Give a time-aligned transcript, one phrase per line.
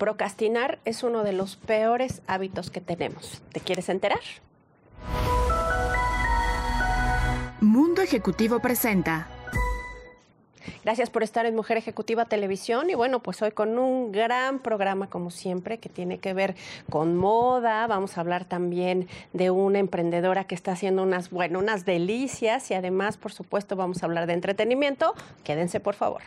[0.00, 3.42] Procrastinar es uno de los peores hábitos que tenemos.
[3.52, 4.20] ¿Te quieres enterar?
[7.60, 9.28] Mundo Ejecutivo presenta.
[10.84, 15.08] Gracias por estar en Mujer Ejecutiva Televisión y bueno, pues hoy con un gran programa
[15.08, 16.54] como siempre que tiene que ver
[16.88, 17.86] con moda.
[17.86, 22.74] Vamos a hablar también de una emprendedora que está haciendo unas, bueno, unas delicias y
[22.74, 25.12] además, por supuesto, vamos a hablar de entretenimiento.
[25.44, 26.22] Quédense, por favor.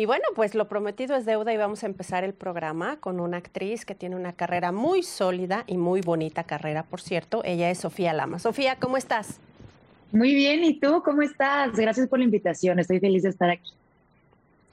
[0.00, 3.36] Y bueno, pues lo prometido es deuda y vamos a empezar el programa con una
[3.36, 7.42] actriz que tiene una carrera muy sólida y muy bonita carrera, por cierto.
[7.44, 8.38] Ella es Sofía Lama.
[8.38, 9.40] Sofía, ¿cómo estás?
[10.10, 11.72] Muy bien, ¿y tú cómo estás?
[11.72, 13.74] Gracias por la invitación, estoy feliz de estar aquí.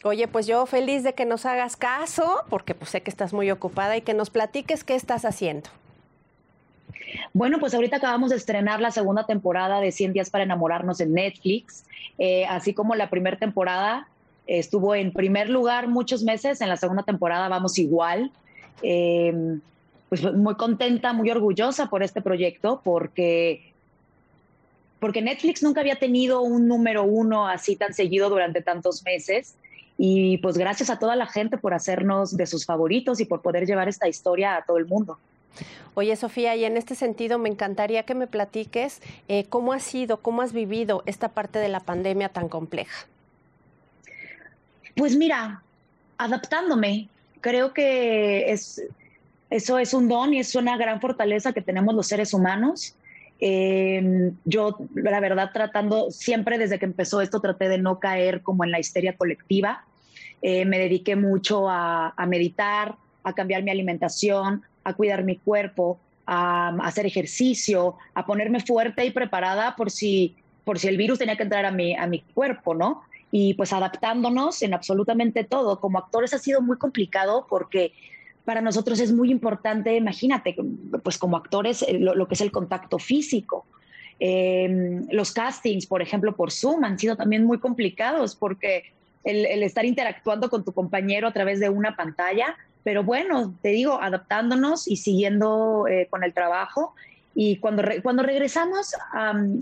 [0.05, 3.52] Oye, pues yo feliz de que nos hagas caso, porque pues sé que estás muy
[3.52, 5.70] ocupada y que nos platiques qué estás haciendo.
[7.34, 11.12] Bueno, pues ahorita acabamos de estrenar la segunda temporada de 100 días para enamorarnos en
[11.12, 11.84] Netflix,
[12.18, 14.07] eh, así como la primera temporada
[14.48, 18.31] estuvo en primer lugar muchos meses, en la segunda temporada vamos igual.
[18.81, 19.59] Eh,
[20.09, 23.73] pues muy contenta, muy orgullosa por este proyecto, porque,
[24.99, 29.55] porque Netflix nunca había tenido un número uno así tan seguido durante tantos meses.
[29.98, 33.65] Y pues gracias a toda la gente por hacernos de sus favoritos y por poder
[33.65, 35.18] llevar esta historia a todo el mundo.
[35.95, 40.18] Oye, Sofía, y en este sentido me encantaría que me platiques eh, cómo ha sido,
[40.18, 43.07] cómo has vivido esta parte de la pandemia tan compleja.
[44.98, 45.62] Pues mira,
[46.17, 47.07] adaptándome,
[47.40, 48.81] creo que es,
[49.51, 52.95] eso es un don y es una gran fortaleza que tenemos los seres humanos.
[53.40, 58.63] Eh, yo, la verdad, tratando, siempre desde que empezó esto, traté de no caer como
[58.63, 59.85] en la histeria colectiva.
[60.41, 66.69] Eh, me dediqué mucho a, meditar, a cambiar mi alimentación, a cuidar mi cuerpo, a,
[66.81, 71.44] hacer ejercicio, a ponerme fuerte y preparada por si, por si el virus tenía que
[71.44, 73.03] entrar a mi, a mi cuerpo, ¿no?
[73.32, 75.80] Y pues adaptándonos en absolutamente todo.
[75.80, 77.94] Como actores ha sido muy complicado porque
[78.46, 80.56] para nosotros es muy importante, imagínate,
[81.04, 83.66] pues como actores, eh, lo, que es el contacto físico.
[84.20, 88.86] Em, los castings, por ejemplo, por Zoom han sido también muy complicados porque
[89.26, 94.02] el, estar interactuando con tu compañero a través de una pantalla, pero bueno, te digo,
[94.02, 96.96] adaptándonos y siguiendo eh, con el trabajo
[97.40, 98.96] y cuando, cuando regresamos,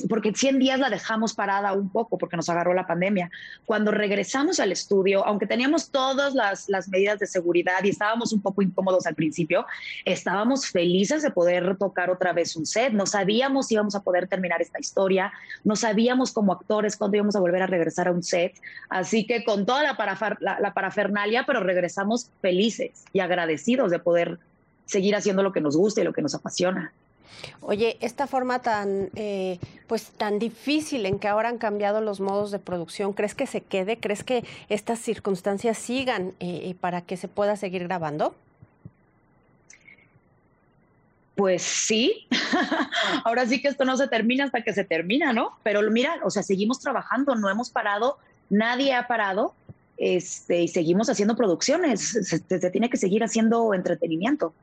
[0.08, 3.30] porque 100 días la dejamos parada un poco porque nos agarró la pandemia,
[3.66, 8.42] cuando regresamos al estudio, aunque teníamos todas las, las medidas de seguridad y estábamos un
[8.42, 9.66] poco incómodos al principio,
[10.06, 12.94] estábamos felices de poder tocar otra vez un set.
[12.94, 15.34] No sabíamos si íbamos a poder terminar esta historia,
[15.66, 18.54] no sabíamos como actores cuándo íbamos a volver a regresar a un set.
[18.88, 24.40] Así que con toda la, la, la parafernalia, pero regresamos felices y agradecidos de poder
[24.86, 26.94] seguir haciendo lo que nos gusta y lo que nos apasiona.
[27.62, 32.52] Oye, esta forma tan, eh, pues tan difícil en que ahora han cambiado los modos
[32.52, 33.98] de producción, ¿crees que se quede?
[33.98, 38.36] ¿Crees que estas circunstancias sigan eh, para que se pueda seguir grabando?
[41.36, 42.28] Pues sí,
[43.26, 45.58] ahora sí que esto no se termina hasta que se termina, ¿no?
[45.64, 48.18] Pero mira, o sea, seguimos trabajando, no hemos parado,
[48.50, 49.54] nadie ha parado,
[49.98, 52.02] este, y seguimos haciendo producciones,
[52.48, 54.54] se tiene que seguir haciendo entretenimiento.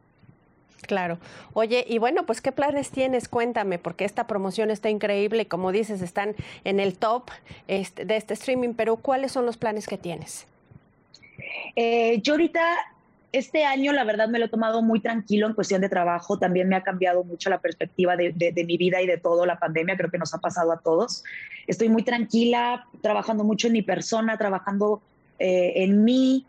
[0.83, 1.19] Claro.
[1.55, 5.71] Oye, y bueno, pues qué planes tienes, cuéntame, porque esta promoción está increíble y como
[5.71, 6.35] dices, están
[6.65, 7.31] en el top
[7.69, 10.47] este, de este streaming, pero ¿cuáles son los planes que tienes?
[11.77, 12.61] Eh, yo ahorita,
[13.31, 16.37] este año, la verdad, me lo he tomado muy tranquilo en cuestión de trabajo.
[16.39, 19.47] También me ha cambiado mucho la perspectiva de, mi vida y de todo.
[19.47, 21.23] La pandemia creo que nos ha pasado a todos.
[21.69, 25.01] Estoy muy tranquila, trabajando mucho en mi persona, trabajando
[25.39, 26.45] eh, en mí.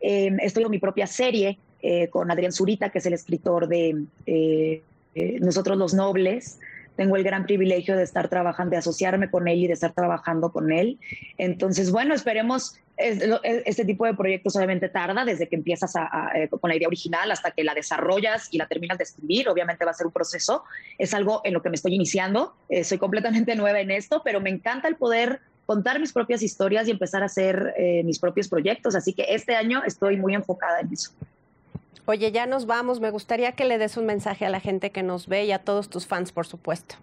[0.00, 4.04] Eh, estoy en mi propia serie eh, con Adrián Zurita, que es el escritor de
[4.26, 4.82] eh,
[5.16, 6.60] eh, Nosotros los Nobles.
[6.94, 10.52] Tengo el gran privilegio de estar trabajando, de asociarme con él y de estar trabajando
[10.52, 11.00] con él.
[11.38, 15.94] Entonces, bueno, esperemos, este tipo de proyectos obviamente tarda desde que empiezas
[16.50, 19.48] con la idea original hasta que la desarrollas y la terminas de escribir.
[19.48, 20.62] Obviamente va a ser un proceso.
[20.98, 22.54] Es algo en lo que me estoy iniciando.
[22.84, 26.92] soy completamente nueva en esto, pero me encanta el poder contar mis propias historias y
[26.92, 27.74] empezar a hacer
[28.04, 28.94] mis propios proyectos.
[28.94, 31.10] Así que este año estoy muy enfocada en eso.
[32.06, 33.00] Oye, ya nos vamos.
[33.00, 35.58] Me gustaría que le des un mensaje a la gente que nos ve y a
[35.60, 36.96] todos tus fans, por supuesto.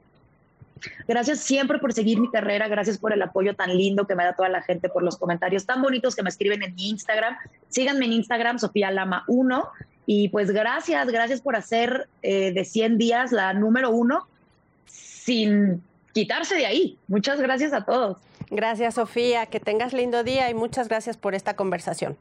[1.08, 4.34] Gracias siempre por seguir mi carrera, gracias por el apoyo tan lindo que me da
[4.36, 7.36] toda la gente, por los comentarios tan bonitos que me escriben en mi Instagram.
[7.68, 9.70] Síganme en Instagram, Sofía Lama 1.
[10.06, 14.28] Y pues gracias, gracias por hacer eh, de 100 días la número uno
[14.86, 16.98] sin quitarse de ahí.
[17.08, 18.18] Muchas gracias a todos.
[18.50, 19.46] Gracias, Sofía.
[19.46, 22.18] Que tengas lindo día y muchas gracias por esta conversación.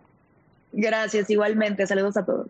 [0.72, 1.86] Gracias, igualmente.
[1.86, 2.48] Saludos a todos.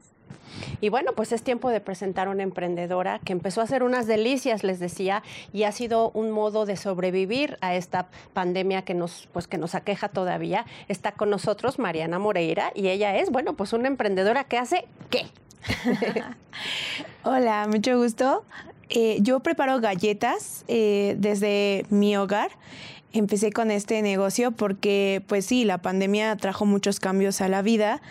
[0.80, 4.64] Y bueno, pues es tiempo de presentar una emprendedora que empezó a hacer unas delicias,
[4.64, 5.22] les decía,
[5.52, 9.75] y ha sido un modo de sobrevivir a esta pandemia que nos, pues que nos
[9.75, 10.66] aqueja todavía.
[10.88, 15.26] Está con nosotros Mariana Moreira y ella es, bueno, pues una emprendedora que hace qué.
[17.24, 18.44] Hola, mucho gusto.
[18.90, 22.50] Eh, yo preparo galletas eh, desde mi hogar.
[23.12, 28.02] Empecé con este negocio porque, pues sí, la pandemia trajo muchos cambios a la vida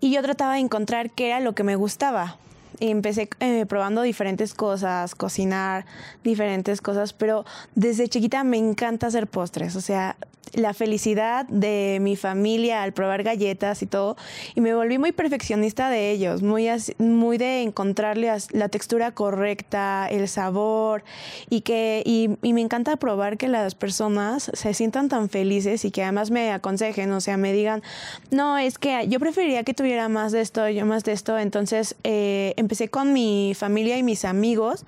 [0.00, 2.36] y yo trataba de encontrar qué era lo que me gustaba.
[2.80, 5.84] Y empecé eh, probando diferentes cosas, cocinar
[6.22, 9.74] diferentes cosas, pero desde chiquita me encanta hacer postres.
[9.74, 10.16] O sea,
[10.54, 14.16] la felicidad de mi familia al probar galletas y todo.
[14.54, 16.68] Y me volví muy perfeccionista de ellos, muy,
[16.98, 21.04] muy de encontrarle la textura correcta, el sabor.
[21.50, 26.02] Y, que, y, me encanta probar que las personas se sientan tan felices y que
[26.02, 27.82] además me aconsejen, o sea, me digan,
[28.30, 31.38] no, es que yo preferiría que tuviera más de esto, yo más de esto.
[31.38, 34.84] Entonces eh, empecé con mi familia y mis amigos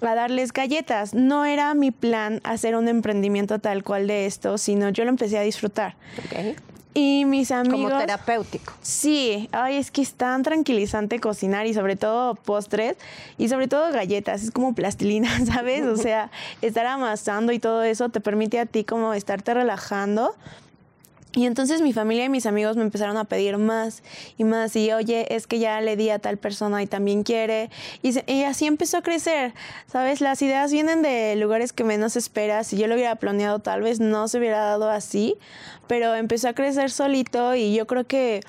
[0.00, 1.14] a darles galletas.
[1.14, 5.38] No era mi plan hacer un emprendimiento tal cual de esto, sino yo lo empecé
[5.38, 5.96] a disfrutar.
[6.94, 7.90] Y mis amigos.
[7.90, 8.72] Como terapéutico.
[8.80, 12.96] Sí, ay, es que es tan tranquilizante cocinar y sobre todo postres
[13.36, 14.42] y sobre todo galletas.
[14.42, 15.84] Es como plastilina, ¿sabes?
[15.84, 16.30] O sea,
[16.62, 20.34] estar amasando y todo eso te permite a ti como estarte relajando
[21.36, 24.02] y entonces mi familia y mis amigos me empezaron a pedir más
[24.38, 24.74] y más.
[24.74, 27.68] Y oye, es que ya le di a tal persona y también quiere.
[28.02, 29.52] Y, y, así empezó a crecer.
[29.86, 30.22] ¿Sabes?
[30.22, 32.68] Las ideas vienen de lugares que menos esperas.
[32.68, 35.36] Si yo lo hubiera planeado, tal vez no se hubiera dado así.
[35.86, 38.40] Pero empezó a crecer solito y yo creo que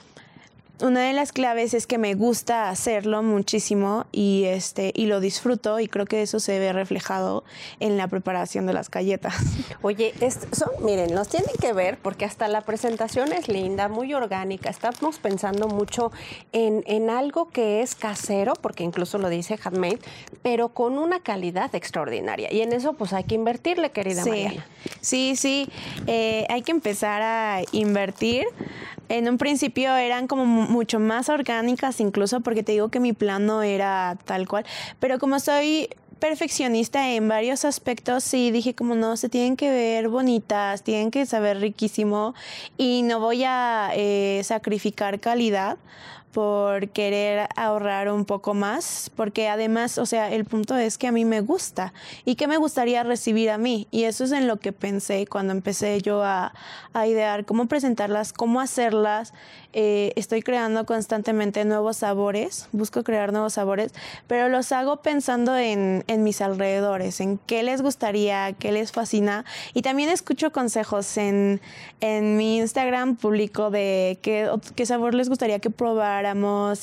[0.81, 5.79] una de las claves es que me gusta hacerlo muchísimo y este y lo disfruto
[5.79, 7.43] y creo que eso se ve reflejado
[7.79, 9.35] en la preparación de las galletas.
[9.81, 10.13] Oye,
[10.51, 14.69] son, miren, nos tienen que ver porque hasta la presentación es linda, muy orgánica.
[14.69, 16.11] Estamos pensando mucho
[16.51, 19.99] en, en algo que es casero, porque incluso lo dice handmade,
[20.43, 22.53] pero con una calidad extraordinaria.
[22.53, 24.67] Y en eso pues hay que invertirle, querida sí, Mariana.
[25.01, 25.69] Sí, sí,
[26.05, 28.45] eh, hay que empezar a invertir.
[29.09, 33.45] En un principio eran como mucho más orgánicas, incluso porque te digo que mi plan
[33.45, 34.65] no era tal cual.
[34.99, 40.09] Pero como soy perfeccionista en varios aspectos, sí dije como no, se tienen que ver
[40.09, 42.33] bonitas, tienen que saber riquísimo
[42.77, 45.77] y no voy a eh, sacrificar calidad
[46.37, 51.11] por querer ahorrar un poco más, porque además, o sea, el punto es que a
[51.11, 51.93] mí me gusta
[52.25, 53.87] y que me gustaría recibir a mí.
[53.89, 56.53] Y eso es en lo que pensé cuando empecé yo a,
[56.93, 59.33] a idear cómo presentarlas, cómo hacerlas.
[59.79, 63.93] Eh, estoy creando constantemente nuevos sabores, busco crear nuevos sabores,
[64.25, 69.45] pero los hago pensando en, en mis alrededores, en qué les gustaría, qué les fascina.
[69.75, 71.61] Y también escucho consejos en,
[72.01, 76.33] en mi Instagram público de qué, qué sabor les gustaría que probara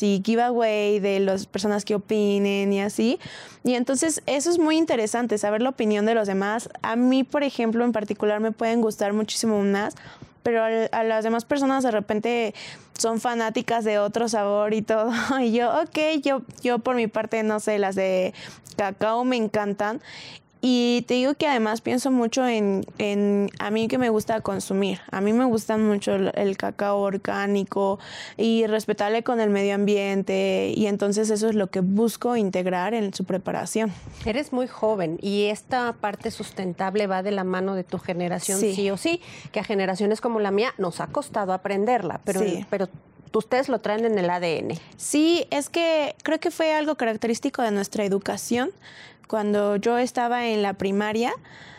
[0.01, 3.19] y giveaway de las personas que opinen y así.
[3.65, 6.69] Y entonces eso es muy interesante, saber la opinión de los demás.
[6.83, 9.97] A mí, por ejemplo, en particular me pueden gustar muchísimo unas,
[10.45, 12.55] pero a, las demás personas de repente
[12.97, 15.11] son fanáticas de otro sabor y todo.
[15.41, 18.33] Y yo, ok, yo, yo por mi parte, no sé, las de
[18.77, 20.01] cacao me encantan.
[20.67, 24.99] Y te digo que además pienso mucho en, en, a mí que me gusta consumir.
[25.11, 27.99] A mí me gusta mucho el, cacao orgánico
[28.39, 30.73] y respetable con el medio ambiente.
[30.75, 33.93] Y entonces eso es lo que busco integrar en su preparación.
[34.25, 38.89] Eres muy joven y esta parte sustentable va de la mano de tu generación sí,
[38.89, 39.21] o sí,
[39.53, 42.89] que a generaciones como la mía nos ha costado aprenderla, pero, pero
[43.35, 44.79] ustedes lo traen en el ADN.
[44.97, 48.71] Sí, es que creo que fue algo característico de nuestra educación
[49.29, 51.33] cuando yo estaba en la primaria,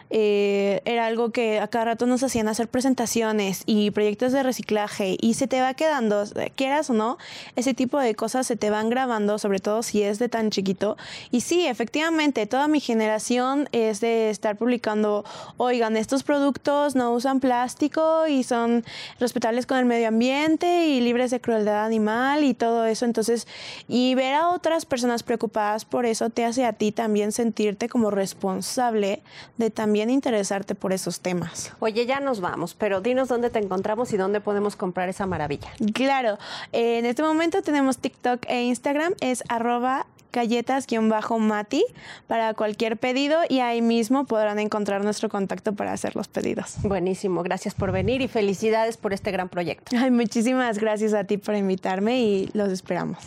[0.10, 5.18] eh, era algo que a cada rato nos hacían hacer presentaciones y proyectos de reciclaje
[5.20, 6.24] y se te va quedando,
[6.56, 7.18] quieras o no,
[7.56, 10.98] ese tipo de cosas se te van grabando, sobre todo si es de tan chiquito.
[11.32, 15.26] Y sí, efectivamente, toda mi generación es de estar publicando,
[15.58, 18.84] oigan, estos productos no usan plástico y son
[19.20, 23.06] respetables con el medio ambiente y libres de crueldad animal y todo eso.
[23.06, 23.48] Entonces,
[23.88, 28.12] y ver a otras personas preocupadas por eso te hace a ti también sentirte como
[28.12, 29.22] responsable
[29.58, 31.72] de también interesarte por esos temas.
[31.80, 35.72] Oye, ya nos vamos, pero dinos dónde te encontramos y dónde podemos comprar esa maravilla.
[35.94, 36.38] Claro,
[36.72, 41.86] en este momento tenemos TikTok e Instagram, es arroba galletas-mati
[42.28, 46.76] para cualquier pedido y ahí mismo podrán encontrar nuestro contacto para hacer los pedidos.
[46.84, 49.96] Buenísimo, gracias por venir y felicidades por este gran proyecto.
[49.98, 53.20] Ay, muchísimas gracias a ti por invitarme y los esperamos.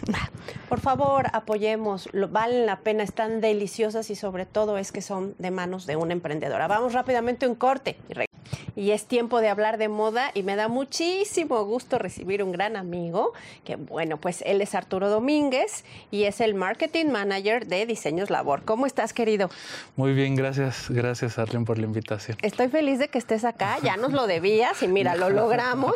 [0.69, 5.51] Por favor, apoyemos, valen la pena, están deliciosas y sobre todo es que son de
[5.51, 6.69] manos de una emprendedora.
[6.69, 8.28] Vamos rápidamente a un corte y
[8.77, 12.77] y es tiempo de hablar de moda y me da muchísimo gusto recibir un gran
[12.77, 13.33] amigo,
[13.65, 18.63] que bueno, pues él es Arturo Domínguez y es el Marketing Manager de Diseños Labor.
[18.65, 19.51] ¿Cómo estás, querido?
[19.97, 22.39] Muy bien, gracias, gracias Arlen por la invitación.
[22.43, 25.95] Estoy feliz de que estés acá, ya nos lo debías y mira, lo logramos.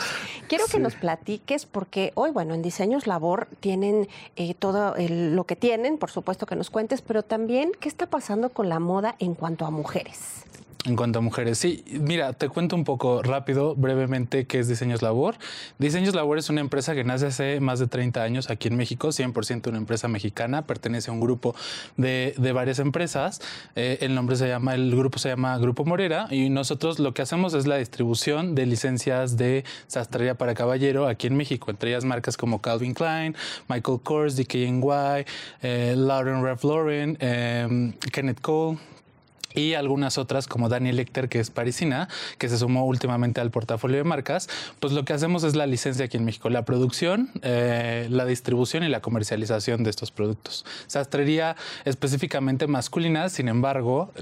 [0.49, 5.56] Quiero que nos platiques porque hoy, bueno, en Diseños Labor tienen eh, todo lo que
[5.56, 9.34] tienen, por supuesto que nos cuentes, pero también qué está pasando con la moda en
[9.34, 10.44] cuanto a mujeres.
[10.84, 15.00] En cuanto a mujeres, sí, mira, te cuento un poco rápido, brevemente, qué es Diseños
[15.00, 15.36] Labor.
[15.78, 19.08] Diseños Labor es una empresa que nace hace más de 30 años aquí en México,
[19.08, 21.54] 100% una empresa mexicana, pertenece a un grupo
[21.96, 23.40] de, varias empresas.
[23.76, 27.22] Eh, el nombre se llama, el grupo se llama Grupo Morera y nosotros lo que
[27.22, 32.04] hacemos es la distribución de licencias de sastrería para caballero aquí en México, entre ellas
[32.04, 33.36] marcas como Calvin Klein,
[33.68, 35.26] Michael Kors, DKNY,
[35.62, 38.78] eh, Lauren Ralph Lauren, eh, Kenneth Cole
[39.54, 43.99] y algunas otras como Daniel Lecter, que es parisina, que se sumó últimamente al portafolio
[43.99, 44.49] de marcas,
[44.80, 48.85] pues lo que hacemos es la licencia aquí en México, la producción, eh, la distribución
[48.85, 50.64] y la comercialización de estos productos.
[50.87, 54.12] Sastrería específicamente masculina, sin embargo,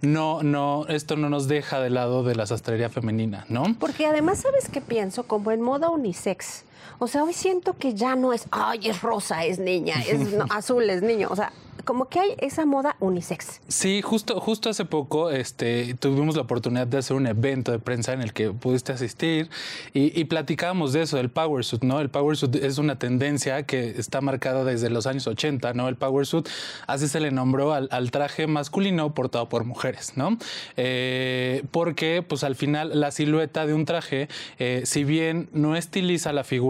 [0.00, 3.76] no, no, esto no nos deja de lado de la sastrería femenina, ¿no?
[3.78, 5.24] Porque además, ¿sabes qué pienso?
[5.24, 6.64] Como en moda unisex.
[6.98, 10.20] O sea, hoy siento que ya no es, ay, es rosa, es niña, es
[10.50, 11.28] azul, es niño.
[11.30, 11.52] O sea,
[11.88, 13.62] como que hay esa moda unisex.
[13.66, 18.12] Sí, justo, justo hace poco este, tuvimos la oportunidad de hacer un evento de prensa
[18.12, 19.48] en el que pudiste asistir
[19.94, 22.00] y, y platicábamos de eso, del power suit, ¿no?
[22.00, 25.88] El power suit es una tendencia que está marcada desde los años 80, ¿no?
[25.88, 26.46] El power suit,
[26.86, 30.36] así se le nombró al, traje masculino portado por mujeres, ¿no?
[30.76, 36.34] Eh, porque, pues al final, la silueta de un traje, eh, si bien no estiliza
[36.34, 36.67] la figura,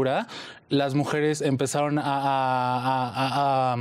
[0.68, 3.76] las mujeres empezaron a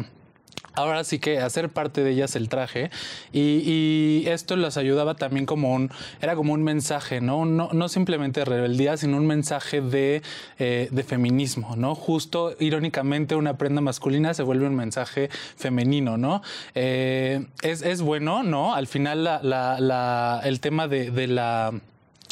[0.77, 2.89] ahora sí que hacer parte de ellas el traje
[3.33, 5.89] y, esto las ayudaba también como un,
[6.21, 7.45] era como un mensaje, ¿no?
[7.45, 10.21] No, simplemente de rebeldía, sino un mensaje de,
[10.59, 11.95] eh, de, feminismo, ¿no?
[11.95, 16.41] Justo irónicamente una prenda masculina se vuelve un mensaje femenino, ¿no?
[16.75, 18.75] Eh, es, bueno, ¿no?
[18.75, 19.27] Al final
[20.43, 21.73] el tema de la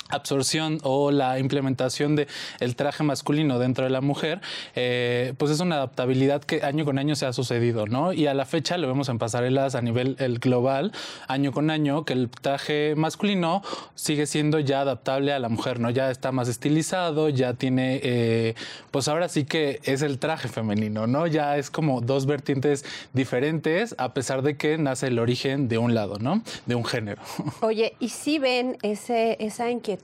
[0.09, 2.27] absorción o la implementación de
[2.59, 4.39] el traje masculino dentro de la mujer,
[4.75, 8.13] eh, pues es una adaptabilidad que año con año se ha sucedido, ¿no?
[8.13, 10.91] Y a la fecha lo vemos en pasarelas a nivel el global,
[11.27, 13.63] año con año, que el traje masculino
[13.95, 15.89] sigue siendo ya adaptable a la mujer, ¿no?
[15.89, 18.55] Ya está más estilizado, ya tiene, eh,
[18.91, 21.25] pues ahora sí que es el traje femenino, ¿no?
[21.25, 25.95] Ya es como dos vertientes diferentes, a pesar de que nace el origen de un
[25.95, 26.43] lado, ¿no?
[26.67, 27.21] De un género.
[27.61, 29.94] Oye, ¿y si ven ese, esa inquietud?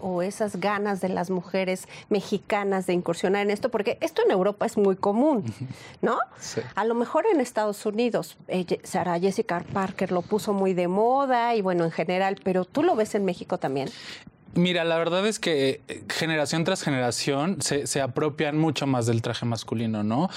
[0.00, 3.70] O esas ganas de las mujeres mexicanas de incursionar en esto?
[3.70, 5.44] Porque esto en Europa es muy común,
[6.02, 6.18] ¿no?
[6.74, 11.54] A lo mejor en Estados Unidos, eh, Sara Jessica Parker lo puso muy de moda
[11.54, 13.88] y bueno, en general, pero tú lo ves en México también.
[14.56, 19.46] Mira, la verdad es que eh, generación tras generación se, apropian mucho más del traje
[19.46, 20.28] masculino, ¿no?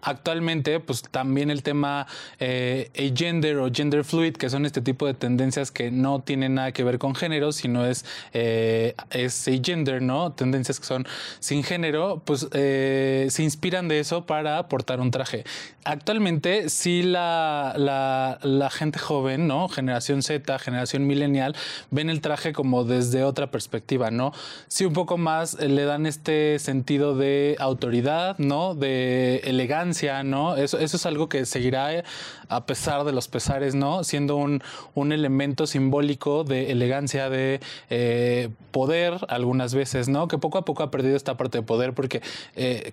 [0.00, 2.06] Actualmente, pues también el tema
[2.38, 6.72] eh, gender o gender fluid, que son este tipo de tendencias que no tienen nada
[6.72, 10.32] que ver con género, sino es, eh, es gender, ¿no?
[10.32, 11.06] Tendencias que son
[11.40, 15.44] sin género, pues eh, se inspiran de eso para aportar un traje.
[15.84, 19.68] Actualmente, sí la, la, la gente joven, ¿no?
[19.68, 21.54] Generación Z, generación millennial,
[21.90, 24.32] ven el traje como desde otra perspectiva, ¿no?
[24.68, 28.74] Sí, un poco más eh, le dan este sentido de autoridad, ¿no?
[28.74, 30.56] De elegancia, ¿no?
[30.56, 32.04] Eso, eso es algo que seguirá eh,
[32.48, 34.04] a pesar de los pesares, ¿no?
[34.04, 34.62] Siendo un,
[34.94, 40.28] un elemento simbólico de elegancia, de eh, poder algunas veces, ¿no?
[40.28, 42.22] Que poco a poco ha perdido esta parte de poder porque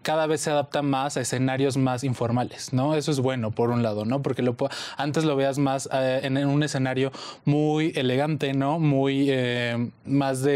[0.02, 2.96] cada vez se adapta más a escenarios más informales, ¿no?
[2.96, 4.22] Eso es bueno, por un lado, ¿no?
[4.22, 4.56] Porque lo,
[4.98, 7.12] antes lo veas más en, un escenario
[7.46, 8.80] muy elegante, ¿no?
[8.80, 9.32] Muy
[10.06, 10.47] más de,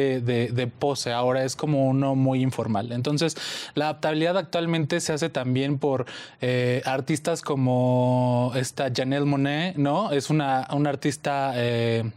[0.80, 2.92] pose, ahora es como uno muy informal.
[2.92, 3.36] Entonces,
[3.76, 6.06] la adaptabilidad actualmente se hace también por
[6.42, 10.12] eh, artistas como esta Janelle Monet, ¿no?
[10.12, 11.54] Es una, una artista...
[11.56, 12.12] Eh,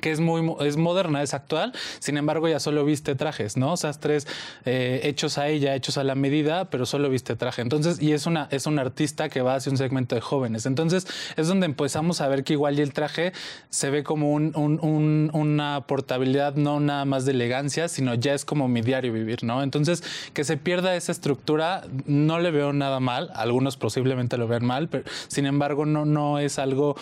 [0.00, 3.76] que es muy es moderna, es actual, sin embargo ya solo viste trajes, ¿no?
[3.76, 4.26] Sastres
[4.64, 7.62] eh, hechos a ella, hechos a la medida, pero solo viste traje.
[7.62, 10.66] Entonces, y es una, es un artista que va hacia un segmento de jóvenes.
[10.66, 13.32] Entonces, es donde empezamos a ver que igual el traje
[13.68, 18.44] se ve como un, un, una portabilidad no nada más de elegancia, sino ya es
[18.44, 19.62] como mi diario vivir, ¿no?
[19.62, 20.02] Entonces,
[20.32, 24.88] que se pierda esa estructura, no le veo nada mal, algunos posiblemente lo vean mal,
[24.88, 26.96] pero sin embargo no, no es algo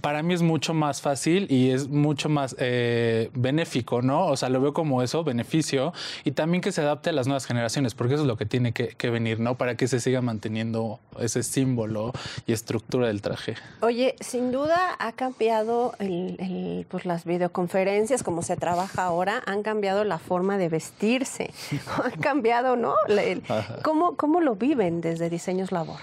[0.00, 4.26] para mí es mucho más fácil y es mucho más eh, benéfico, ¿no?
[4.26, 5.92] O sea, lo veo como eso, beneficio,
[6.24, 8.72] y también que se adapte a las nuevas generaciones, porque eso es lo que tiene
[8.72, 9.56] que, que venir, ¿no?
[9.56, 12.12] Para que se siga manteniendo ese símbolo
[12.46, 13.56] y estructura del traje.
[13.80, 19.62] Oye, sin duda ha cambiado el, el, pues las videoconferencias, como se trabaja ahora, han
[19.62, 21.50] cambiado la forma de vestirse,
[22.04, 22.94] han cambiado, ¿no?
[23.08, 23.42] El,
[23.82, 25.98] ¿cómo, ¿Cómo lo viven desde Diseños Labor?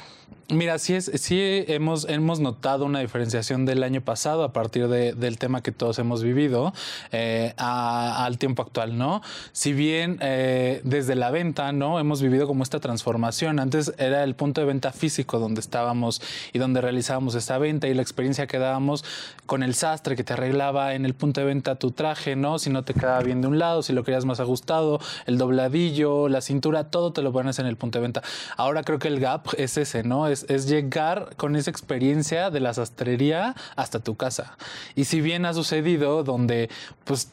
[0.50, 5.14] Mira, sí, es, sí hemos, hemos notado una diferenciación del año pasado a partir de,
[5.14, 6.72] del tema que todos hemos vivido
[7.12, 9.24] eh, a, al tiempo actual, ¿no?
[9.54, 12.00] Si bien eh, desde la venta, ¿no?
[12.00, 13.60] Hemos vivido como esta transformación.
[13.60, 16.22] Antes era el punto de venta físico donde estábamos
[16.54, 19.04] y donde realizábamos esta venta y la experiencia que dábamos
[19.48, 22.60] con el sastre que te arreglaba en el punto de venta tu traje, ¿no?
[22.60, 26.30] Si no te quedaba bien de un lado, si lo querías más ajustado, el dobladillo,
[26.30, 28.22] la cintura, todo te lo pones en el punto de venta.
[28.58, 30.35] Ahora creo que el gap es ese, ¿no?
[30.44, 34.58] Es, llegar con esa experiencia de la sastrería hasta tu casa.
[34.96, 36.70] Y si bien ha sucedido donde
[37.04, 37.30] pues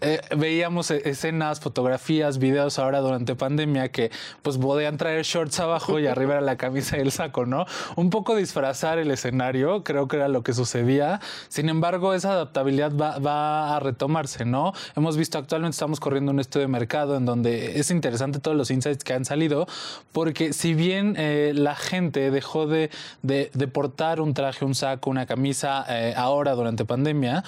[0.00, 4.10] eh, veíamos escenas, fotografías, videos ahora durante pandemia que
[4.42, 7.66] pues podían traer shorts abajo y arriba era la camisa y el saco, ¿no?
[7.96, 11.20] Un poco disfrazar el escenario, creo que era lo que sucedía.
[11.48, 14.72] Sin embargo, esa adaptabilidad va, a retomarse, ¿no?
[14.96, 18.70] Hemos visto actualmente, estamos corriendo un estudio de mercado en donde es interesante todos los
[18.70, 19.66] insights que han salido,
[20.12, 22.90] porque si bien eh, la gente dejó de,
[23.22, 27.44] de, de, portar un traje, un saco, una camisa eh, ahora durante pandemia,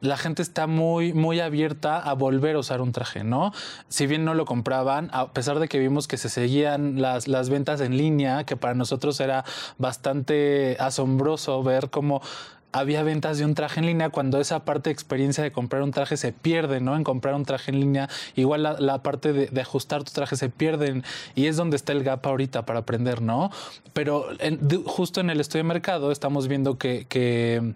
[0.00, 3.52] la gente está muy, muy abierta a volver a usar un traje, ¿no?
[3.88, 7.50] Si bien no lo compraban, a pesar de que vimos que se seguían las, las
[7.50, 9.44] ventas en línea, que para nosotros era
[9.78, 12.22] bastante asombroso ver cómo
[12.72, 15.90] había ventas de un traje en línea cuando esa parte de experiencia de comprar un
[15.90, 16.96] traje se pierde, ¿no?
[16.96, 21.04] En comprar un traje en línea, igual la, parte de, ajustar tu traje se pierden
[21.34, 23.50] y es donde está el gap ahorita para aprender, ¿no?
[23.92, 24.26] Pero
[24.86, 27.74] justo en el estudio de mercado estamos viendo que, que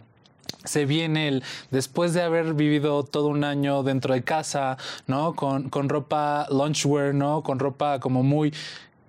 [0.64, 5.34] se viene el después de haber vivido todo un año dentro de casa, ¿no?
[5.34, 7.42] Con, con ropa lunchwear, ¿no?
[7.42, 8.52] Con ropa como muy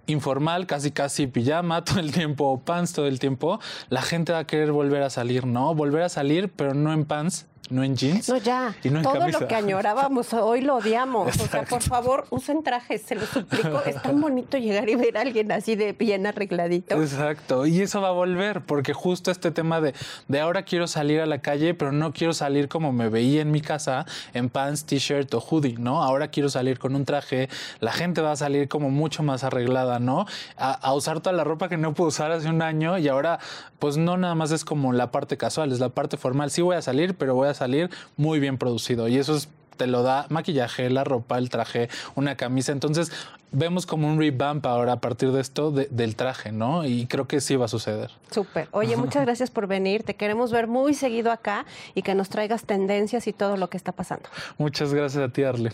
[0.07, 3.59] informal, casi casi pijama todo el tiempo, pants todo el tiempo,
[3.89, 5.73] la gente va a querer volver a salir, ¿no?
[5.73, 8.29] Volver a salir, pero no en pants, no en jeans.
[8.29, 8.75] No, ya.
[8.83, 9.39] Y no en Todo camisa.
[9.39, 11.27] lo que añorábamos hoy lo odiamos.
[11.27, 11.45] Exacto.
[11.45, 13.81] O sea, por favor, usen trajes, se lo suplico.
[13.85, 17.01] Es tan bonito llegar y ver a alguien así de bien arregladito.
[17.01, 17.65] Exacto.
[17.65, 19.93] Y eso va a volver, porque justo este tema de,
[20.27, 23.51] de ahora quiero salir a la calle, pero no quiero salir como me veía en
[23.51, 26.03] mi casa, en pants, t-shirt o hoodie, ¿no?
[26.03, 27.49] Ahora quiero salir con un traje.
[27.79, 30.25] La gente va a salir como mucho más arreglada, ¿no?
[30.57, 33.39] A, a usar toda la ropa que no pude usar hace un año y ahora,
[33.79, 36.51] pues no nada más es como la parte casual, es la parte formal.
[36.51, 39.07] Sí voy a salir, pero voy a salir muy bien producido.
[39.07, 42.71] Y eso es, te lo da maquillaje, la ropa, el traje, una camisa.
[42.71, 43.11] Entonces
[43.51, 46.85] vemos como un revamp ahora a partir de esto de, del traje, ¿no?
[46.85, 48.11] Y creo que sí va a suceder.
[48.31, 48.67] Súper.
[48.71, 50.03] Oye, muchas gracias por venir.
[50.03, 53.77] Te queremos ver muy seguido acá y que nos traigas tendencias y todo lo que
[53.77, 54.29] está pasando.
[54.57, 55.73] Muchas gracias a ti, Arlen.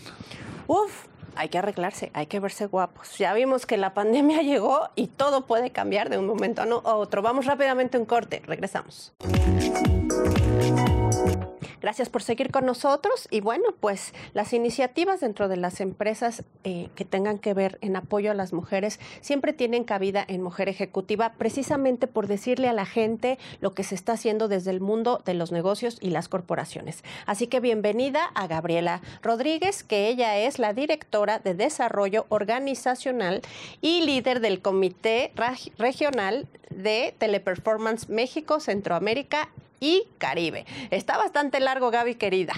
[0.66, 3.18] Uf, hay que arreglarse, hay que verse guapos.
[3.18, 7.22] Ya vimos que la pandemia llegó y todo puede cambiar de un momento a otro.
[7.22, 9.12] Vamos rápidamente a un corte, regresamos.
[11.82, 16.90] Gracias por seguir con nosotros y bueno, pues las iniciativas dentro de las empresas eh,
[16.94, 21.32] que tengan que ver en apoyo a las mujeres siempre tienen cabida en Mujer Ejecutiva
[21.38, 25.34] precisamente por decirle a la gente lo que se está haciendo desde el mundo de
[25.34, 27.02] los negocios y las corporaciones.
[27.26, 33.42] Así que bienvenida a Gabriela Rodríguez, que ella es la directora de Desarrollo Organizacional
[33.80, 35.32] y líder del Comité
[35.78, 39.48] Regional de Teleperformance México, Centroamérica
[39.82, 40.64] y Caribe.
[40.90, 42.54] Está bastante largo, Gaby, querida.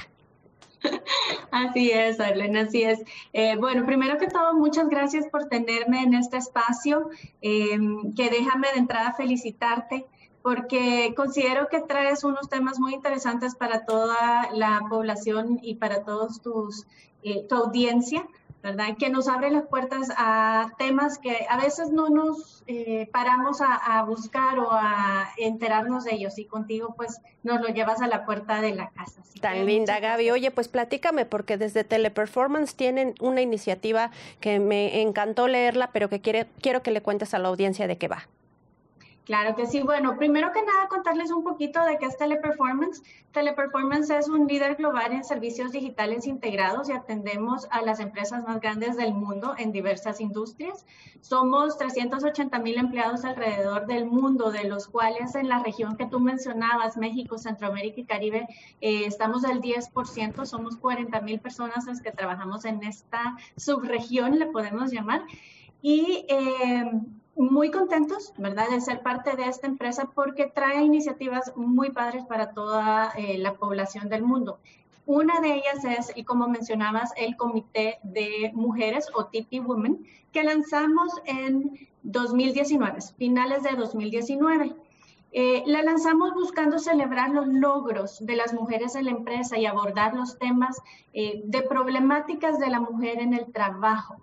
[1.50, 3.00] Así es, Arlene, así es.
[3.32, 7.08] Eh, bueno, primero que todo, muchas gracias por tenerme en este espacio,
[7.40, 7.78] eh,
[8.14, 10.06] que déjame de entrada felicitarte
[10.42, 16.42] porque considero que traes unos temas muy interesantes para toda la población y para todos
[16.42, 16.87] tus,
[17.22, 18.28] eh, tu audiencia.
[18.64, 18.96] ¿Verdad?
[18.98, 23.74] Que nos abre las puertas a temas que a veces no nos eh, paramos a,
[23.74, 28.24] a, buscar o a enterarnos de ellos y contigo pues nos lo llevas a la
[28.24, 29.20] puerta de la casa.
[29.20, 30.31] Así Tan linda, Gaby.
[30.31, 36.22] Oye, pues platícame porque desde Teleperformance tienen una iniciativa que me encantó leerla, pero que
[36.22, 38.29] quiere, quiero que le cuentes a la audiencia de qué va.
[39.24, 39.82] Claro que sí.
[39.82, 43.02] Bueno, primero que nada contarles un poquito de qué es Teleperformance.
[43.32, 48.60] Teleperformance es un líder global en servicios digitales integrados y atendemos a las empresas más
[48.60, 50.84] grandes del mundo en diversas industrias.
[51.22, 56.20] Somos 380 mil empleados alrededor del mundo, de los cuales en la región que tú
[56.20, 58.46] mencionabas, México, Centroamérica y Caribe,
[58.82, 60.44] eh, estamos al 10%.
[60.44, 65.22] Somos 40 mil personas las que trabajamos en esta subregión, le podemos llamar.
[65.80, 66.90] Y eh,
[67.37, 72.53] muy contentos, ¿verdad?, de ser parte de esta empresa porque trae iniciativas muy padres para
[72.53, 74.59] toda eh, la población del mundo.
[75.07, 80.42] Una de ellas es, y como mencionabas, el Comité de Mujeres o TP Women, que
[80.42, 84.75] lanzamos en 2019, finales de 2019.
[85.33, 90.14] Eh, la lanzamos buscando celebrar los logros de las mujeres en la empresa y abordar
[90.14, 90.81] los temas
[91.12, 94.23] eh, de problemáticas de la mujer en el trabajo.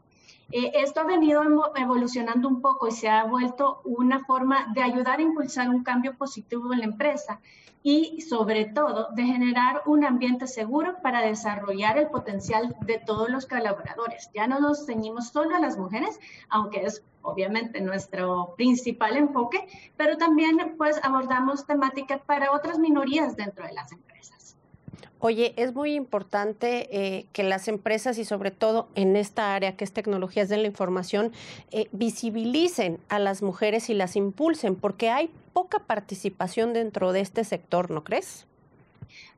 [0.51, 1.41] Eh, esto ha venido
[1.75, 6.17] evolucionando un poco y se ha vuelto una forma de ayudar a impulsar un cambio
[6.17, 7.39] positivo en la empresa
[7.83, 13.45] y sobre todo de generar un ambiente seguro para desarrollar el potencial de todos los
[13.45, 14.29] colaboradores.
[14.33, 20.17] Ya no nos ceñimos solo a las mujeres, aunque es obviamente nuestro principal enfoque, pero
[20.17, 24.10] también pues abordamos temáticas para otras minorías dentro de las empresas.
[25.23, 29.83] Oye, es muy importante eh, que las empresas y sobre todo en esta área que
[29.83, 31.31] es tecnologías de la información
[31.69, 37.43] eh, visibilicen a las mujeres y las impulsen, porque hay poca participación dentro de este
[37.43, 38.47] sector, ¿no crees?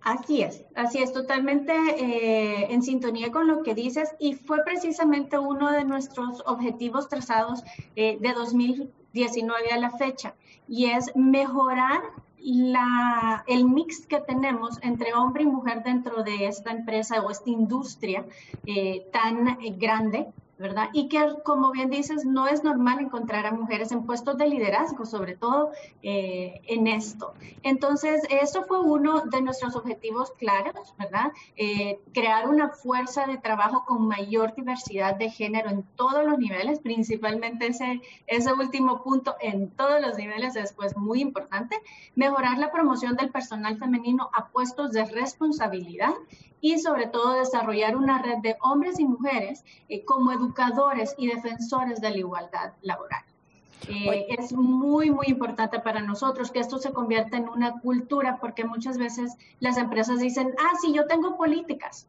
[0.01, 5.37] Así es, así es, totalmente eh, en sintonía con lo que dices y fue precisamente
[5.37, 7.61] uno de nuestros objetivos trazados
[7.95, 10.33] de 2019 a la fecha
[10.69, 12.01] y es mejorar
[12.43, 17.49] la, el mix que tenemos entre hombre y mujer dentro de esta empresa o esta
[17.49, 18.25] industria
[18.65, 20.27] eh, tan eh, grande
[20.63, 20.89] ¿verdad?
[20.93, 25.05] Y que, como bien dices, no es normal encontrar a mujeres en puestos de liderazgo,
[25.05, 25.71] sobre todo
[26.01, 27.33] eh, en esto.
[27.63, 31.33] Entonces, eso fue uno de nuestros objetivos claros, ¿verdad?
[31.57, 36.79] Eh, crear una fuerza de trabajo con mayor diversidad de género en todos los niveles,
[36.79, 41.75] principalmente ese, ese último punto en todos los niveles es muy importante.
[42.15, 46.13] Mejorar la promoción del personal femenino a puestos de responsabilidad
[46.63, 50.52] y sobre todo desarrollar una red de hombres y mujeres eh, como educadores
[51.17, 53.23] y defensores de la igualdad laboral.
[53.89, 58.63] Eh, es muy, muy importante para nosotros que esto se convierta en una cultura porque
[58.63, 62.07] muchas veces las empresas dicen, ah, sí, yo tengo políticas.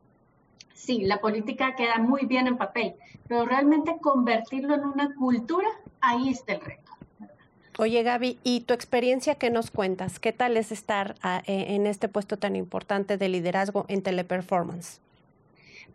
[0.74, 2.94] Sí, la política queda muy bien en papel,
[3.26, 5.68] pero realmente convertirlo en una cultura,
[6.00, 6.92] ahí está el reto.
[7.78, 10.20] Oye, Gaby, ¿y tu experiencia qué nos cuentas?
[10.20, 15.00] ¿Qué tal es estar ah, e, en este puesto tan importante de liderazgo en Teleperformance?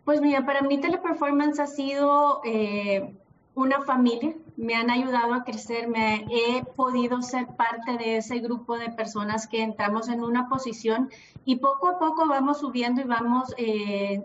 [0.04, 3.14] Pues mira, para mí Teleperformance ha sido eh,
[3.54, 4.34] una familia.
[4.56, 9.46] Me han ayudado a crecer, me he podido ser parte de ese grupo de personas
[9.46, 11.10] que entramos en una posición
[11.44, 14.24] y poco a poco vamos subiendo y vamos eh,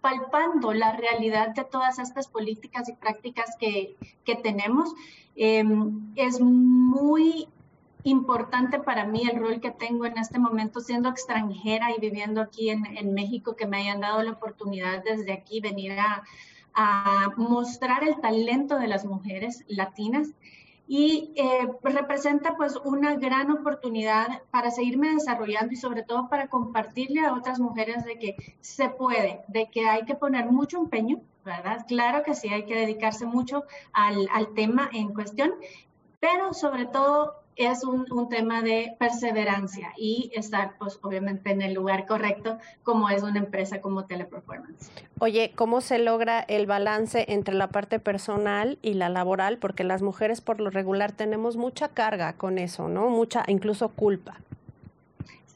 [0.00, 4.94] palpando la realidad de todas estas políticas y prácticas que, que tenemos.
[5.34, 7.48] Em, es muy
[8.04, 12.70] importante para mí el rol que tengo en este momento siendo extranjera y viviendo aquí
[12.70, 16.22] en, en México, que me hayan dado la oportunidad desde aquí venir a,
[16.74, 20.30] a mostrar el talento de las mujeres latinas
[20.88, 27.20] y eh, representa pues una gran oportunidad para seguirme desarrollando y sobre todo para compartirle
[27.20, 31.86] a otras mujeres de que se puede, de que hay que poner mucho empeño, ¿verdad?
[31.86, 35.54] Claro que sí, hay que dedicarse mucho al, al tema en cuestión,
[36.20, 41.74] pero sobre todo es un, un, tema de perseverancia y estar, pues, obviamente en el
[41.74, 44.90] lugar correcto, como es una empresa como Teleperformance.
[45.18, 49.58] Oye, ¿cómo se logra el balance entre la parte personal y la laboral?
[49.58, 53.08] Porque las mujeres, por lo regular, tenemos mucha carga con eso, ¿no?
[53.10, 54.36] Mucha, incluso culpa.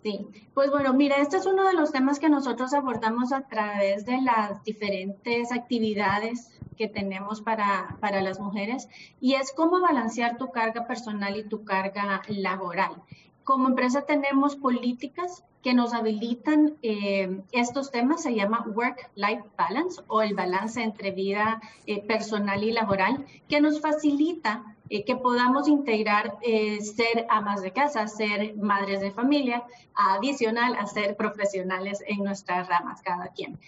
[0.07, 4.07] Sí, pues bueno, mira, este es uno de los temas que nosotros abordamos a través
[4.07, 8.89] de las diferentes actividades que tenemos para, para las mujeres
[9.21, 13.03] y es cómo balancear tu carga personal y tu carga laboral.
[13.43, 20.23] Como empresa tenemos políticas que nos habilitan eh, estos temas, se llama Work-Life Balance o
[20.23, 26.39] el balance entre vida eh, personal y laboral, que nos facilita eh, que podamos integrar
[26.81, 33.03] ser amas de casa, ser madres de familia, adicional a ser profesionales en nuestras ramas
[33.03, 33.59] cada quien.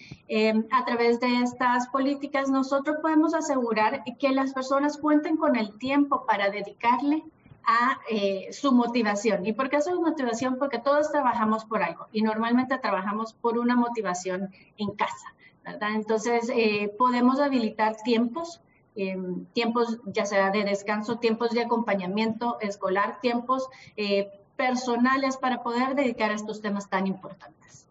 [0.71, 6.25] a través de estas políticas nosotros podemos asegurar que las personas cuenten con el tiempo
[6.25, 7.23] para dedicarle
[7.69, 9.45] a eh, su motivación.
[9.45, 10.57] ¿Y por qué su motivación?
[10.57, 15.91] Porque todos trabajamos por algo y normalmente trabajamos por una motivación en casa, ¿verdad?
[15.93, 18.59] Entonces, eh, podemos habilitar tiempos,
[18.99, 25.95] em, tiempos ya sea de descanso, tiempos de acompañamiento escolar, tiempos eh, personales para poder
[25.95, 27.87] dedicar a estos temas tan importantes.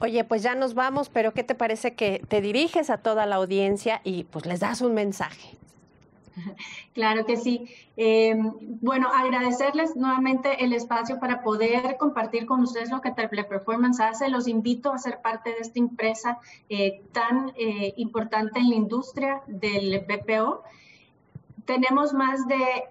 [0.00, 3.36] Oye, pues ya nos vamos, pero ¿qué te parece que te diriges a toda la
[3.36, 5.56] audiencia y pues les das un mensaje?
[6.94, 7.68] Claro que sí.
[7.96, 8.36] Eh,
[8.80, 14.28] bueno, agradecerles nuevamente el espacio para poder compartir con ustedes lo que Performance hace.
[14.28, 19.42] Los invito a ser parte de esta empresa eh, tan eh, importante en la industria
[19.46, 20.62] del BPO.
[21.64, 22.88] Tenemos más de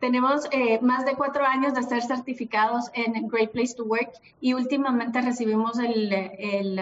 [0.00, 4.54] Tenemos eh, más de cuatro años de ser certificados en Great Place to Work y
[4.54, 6.78] últimamente recibimos el, el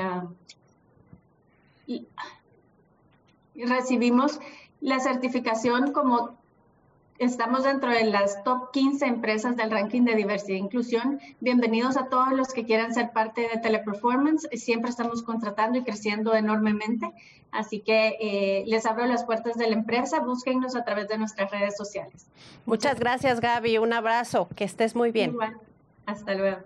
[1.86, 2.04] uh,
[3.64, 4.38] recibimos
[4.80, 6.36] la certificación como
[7.18, 11.18] Estamos dentro de las top 15 empresas del ranking de diversidad e inclusión.
[11.40, 14.46] Bienvenidos a todos los que quieran ser parte de Teleperformance.
[14.52, 17.10] Siempre estamos contratando y creciendo enormemente.
[17.52, 20.20] Así que eh, les abro las puertas de la empresa.
[20.20, 22.26] Búsquennos a través de nuestras redes sociales.
[22.66, 23.78] Muchas gracias, Gaby.
[23.78, 24.48] Un abrazo.
[24.54, 25.30] Que estés muy bien.
[25.30, 25.56] Igual.
[26.04, 26.58] Hasta luego.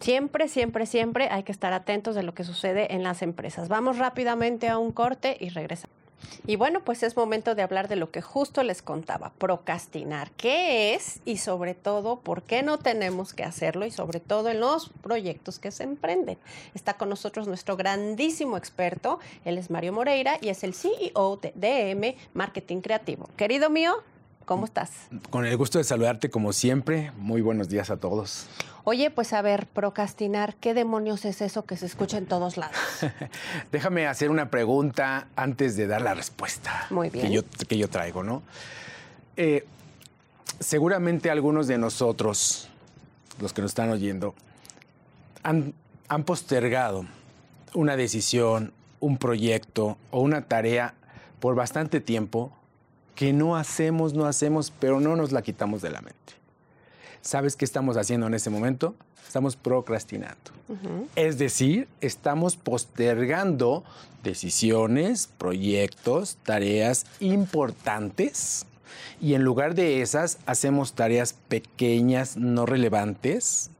[0.00, 3.68] Siempre, siempre, siempre hay que estar atentos de lo que sucede en las empresas.
[3.68, 6.01] Vamos rápidamente a un corte y regresamos.
[6.46, 10.30] Y bueno, pues es momento de hablar de lo que justo les contaba, procrastinar.
[10.32, 11.20] ¿Qué es?
[11.24, 13.86] Y sobre todo, ¿por qué no tenemos que hacerlo?
[13.86, 16.38] Y sobre todo en los proyectos que se emprenden.
[16.74, 21.52] Está con nosotros nuestro grandísimo experto, él es Mario Moreira y es el CEO de
[21.54, 23.28] DM Marketing Creativo.
[23.36, 24.02] Querido mío,
[24.44, 24.90] ¿cómo estás?
[25.30, 27.12] Con el gusto de saludarte como siempre.
[27.16, 28.46] Muy buenos días a todos.
[28.84, 32.76] Oye, pues a ver, procrastinar, ¿qué demonios es eso que se escucha en todos lados?
[33.72, 36.86] Déjame hacer una pregunta antes de dar la respuesta.
[36.90, 37.26] Muy bien.
[37.26, 38.42] Que yo, que yo traigo, ¿no?
[39.36, 39.64] Eh,
[40.58, 42.68] seguramente algunos de nosotros,
[43.40, 44.34] los que nos están oyendo,
[45.44, 45.74] han,
[46.08, 47.06] han postergado
[47.74, 50.94] una decisión, un proyecto o una tarea
[51.38, 52.52] por bastante tiempo
[53.14, 56.18] que no hacemos, no hacemos, pero no nos la quitamos de la mente.
[57.20, 58.94] ¿Sabes qué estamos haciendo en ese momento?
[59.26, 60.50] Estamos procrastinando.
[61.16, 63.84] Es decir, estamos postergando
[64.22, 68.66] decisiones, proyectos, tareas importantes
[69.20, 73.70] y en lugar de esas hacemos tareas pequeñas, no relevantes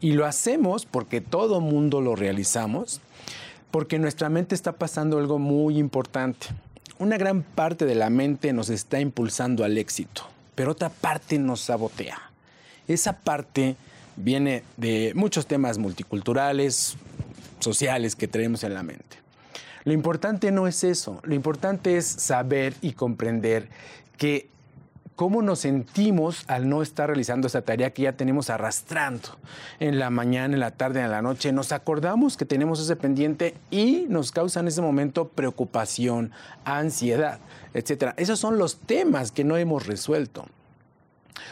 [0.00, 3.00] y lo hacemos porque todo mundo lo realizamos,
[3.70, 6.48] porque nuestra mente está pasando algo muy importante.
[7.00, 10.22] Una gran parte de la mente nos está impulsando al éxito,
[10.56, 12.18] pero otra parte nos sabotea.
[12.88, 13.76] Esa parte
[14.16, 16.96] viene de muchos temas multiculturales,
[17.60, 19.16] sociales que tenemos en la mente.
[19.84, 23.68] Lo importante no es eso, lo importante es saber y comprender
[24.16, 24.48] que
[25.18, 29.30] cómo nos sentimos al no estar realizando esa tarea que ya tenemos arrastrando
[29.80, 31.50] en la mañana, en la tarde, en la noche.
[31.50, 36.30] Nos acordamos que tenemos ese pendiente y nos causa en ese momento preocupación,
[36.64, 37.40] ansiedad,
[37.74, 38.14] etc.
[38.16, 40.46] Esos son los temas que no hemos resuelto.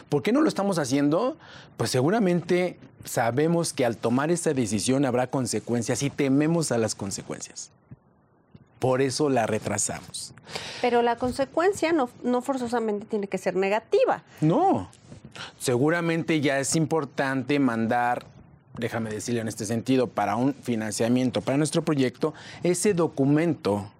[0.07, 1.35] ¿Por qué no lo estamos haciendo?
[1.75, 7.71] Pues seguramente sabemos que al tomar esa decisión habrá consecuencias y tememos a las consecuencias.
[8.79, 10.33] Por eso la retrasamos.
[10.81, 14.23] Pero la consecuencia no, no forzosamente tiene que ser negativa.
[14.41, 14.89] No.
[15.59, 18.25] Seguramente ya es importante mandar
[18.77, 23.91] déjame decirle en este sentido, para un financiamiento, para nuestro proyecto, ese documento,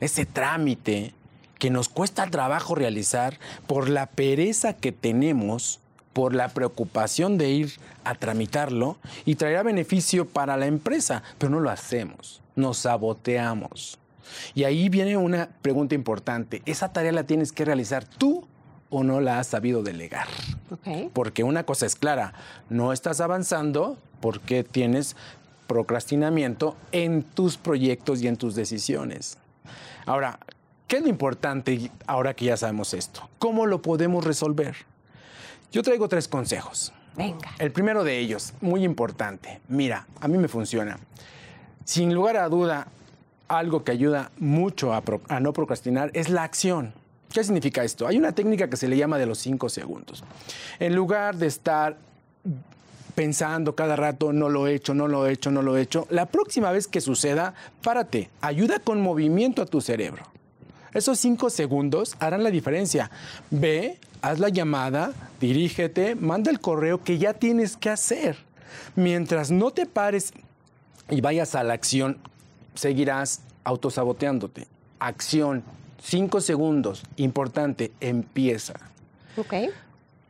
[0.00, 1.14] ese trámite
[1.58, 5.80] que nos cuesta trabajo realizar por la pereza que tenemos,
[6.12, 7.72] por la preocupación de ir
[8.04, 13.98] a tramitarlo y traerá beneficio para la empresa, pero no lo hacemos, nos saboteamos.
[14.54, 18.46] Y ahí viene una pregunta importante, ¿esa tarea la tienes que realizar tú
[18.90, 20.28] o no la has sabido delegar?
[21.12, 22.34] Porque una cosa es clara,
[22.70, 25.16] no estás avanzando porque tienes
[25.66, 29.38] procrastinamiento en tus proyectos y en tus decisiones.
[30.06, 30.38] Ahora,
[30.88, 33.28] ¿Qué es lo importante ahora que ya sabemos esto?
[33.38, 34.74] ¿Cómo lo podemos resolver?
[35.70, 36.94] Yo traigo tres consejos.
[37.14, 37.50] Venga.
[37.58, 39.60] El primero de ellos, muy importante.
[39.68, 40.98] Mira, a mí me funciona.
[41.84, 42.88] Sin lugar a duda,
[43.48, 46.92] algo que ayuda mucho a, no procrastinar es la acción.
[47.32, 48.06] ¿Qué significa esto?
[48.06, 50.24] Hay una técnica que se le llama de los cinco segundos.
[50.78, 51.96] En lugar de estar
[53.14, 56.06] pensando cada rato, no lo he hecho, no lo he hecho, no lo he hecho,
[56.10, 60.22] la próxima vez que suceda, párate, ayuda con movimiento a tu cerebro.
[60.94, 63.10] Esos cinco segundos harán la diferencia.
[63.50, 68.36] Ve, haz la llamada, dirígete, manda el correo que ya tienes que hacer.
[68.96, 70.32] Mientras no te pares
[71.10, 72.18] y vayas a la acción,
[72.78, 74.66] seguirás autosaboteándote.
[74.98, 75.62] Acción,
[76.02, 78.74] cinco segundos, importante, empieza.
[79.36, 79.54] Ok.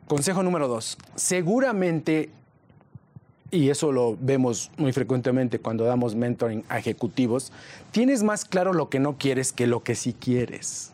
[0.07, 0.97] Consejo número dos.
[1.15, 2.31] Seguramente
[3.51, 7.51] y eso lo vemos muy frecuentemente cuando damos mentoring a ejecutivos,
[7.91, 10.91] tienes más claro lo que no quieres que lo que sí quieres.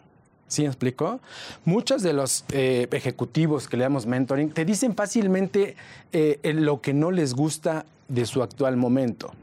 [0.48, 1.20] ¿Sí me explico?
[1.65, 5.76] Muchos de los eh, ejecutivos que le damos mentoring te dicen fácilmente
[6.13, 9.34] eh, lo que no les gusta de su actual momento,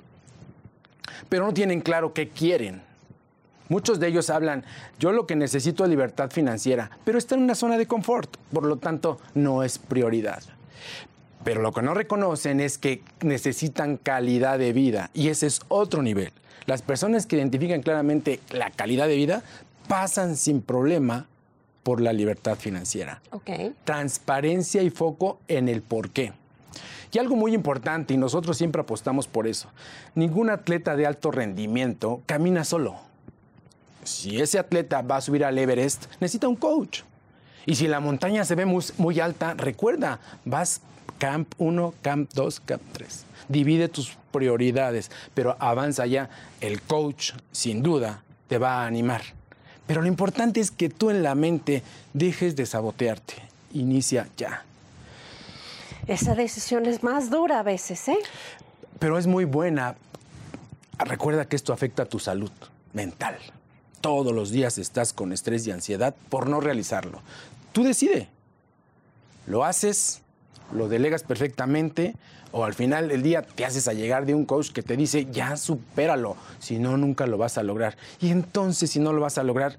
[1.28, 2.82] pero no tienen claro qué quieren.
[3.68, 4.64] Muchos de ellos hablan,
[4.98, 8.64] yo lo que necesito es libertad financiera, pero está en una zona de confort, por
[8.64, 10.42] lo tanto no es prioridad.
[11.44, 16.02] Pero lo que no reconocen es que necesitan calidad de vida y ese es otro
[16.02, 16.32] nivel.
[16.66, 19.42] Las personas que identifican claramente la calidad de vida
[19.88, 21.26] pasan sin problema
[21.82, 23.20] por la libertad financiera.
[23.84, 26.32] Transparencia y foco en el por qué.
[27.12, 29.68] Y algo muy importante, y nosotros siempre apostamos por eso,
[30.14, 32.96] ningún atleta de alto rendimiento camina solo.
[34.02, 37.02] Si ese atleta va a subir al Everest, necesita un coach.
[37.66, 40.80] Y si la montaña se ve muy, muy alta, recuerda, vas
[41.18, 43.24] Camp 1, Camp 2, Camp 3.
[43.48, 46.30] Divide tus prioridades, pero avanza ya.
[46.60, 49.22] El coach, sin duda, te va a animar.
[49.86, 53.34] Pero lo importante es que tú en la mente dejes de sabotearte.
[53.72, 54.64] Inicia ya.
[56.06, 58.18] Esa decisión es más dura a veces, ¿eh?
[58.98, 59.96] Pero es muy buena.
[60.98, 62.50] Recuerda que esto afecta a tu salud
[62.92, 63.36] mental.
[64.00, 67.20] Todos los días estás con estrés y ansiedad por no realizarlo.
[67.72, 68.28] Tú decide.
[69.46, 70.22] Lo haces,
[70.72, 72.14] lo delegas perfectamente
[72.52, 75.26] o al final del día te haces a llegar de un coach que te dice,
[75.30, 77.96] ya supéralo, si no, nunca lo vas a lograr.
[78.20, 79.78] Y entonces, si no lo vas a lograr,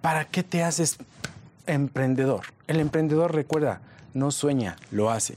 [0.00, 0.98] ¿para qué te haces
[1.66, 2.46] emprendedor?
[2.66, 3.80] El emprendedor, recuerda,
[4.14, 5.36] no sueña, lo hace.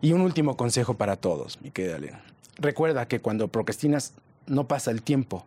[0.00, 2.22] Y un último consejo para todos, mi querida Elena.
[2.56, 4.12] Recuerda que cuando procrastinas,
[4.46, 5.44] no pasa el tiempo,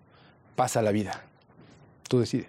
[0.56, 1.24] pasa la vida.
[2.08, 2.48] Tú decides.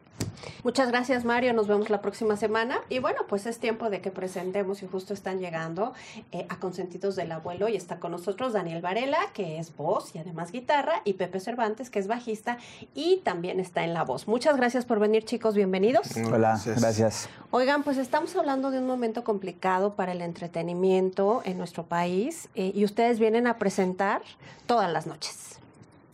[0.64, 1.52] Muchas gracias, Mario.
[1.52, 2.80] Nos vemos la próxima semana.
[2.88, 5.92] Y bueno, pues es tiempo de que presentemos y justo están llegando
[6.30, 10.18] eh, a Consentidos del Abuelo y está con nosotros Daniel Varela, que es voz y
[10.18, 12.58] además guitarra, y Pepe Cervantes, que es bajista
[12.94, 14.28] y también está en la voz.
[14.28, 15.54] Muchas gracias por venir, chicos.
[15.54, 16.08] Bienvenidos.
[16.32, 17.28] Hola, gracias.
[17.50, 22.72] Oigan, pues estamos hablando de un momento complicado para el entretenimiento en nuestro país eh,
[22.74, 24.22] y ustedes vienen a presentar
[24.66, 25.51] todas las noches.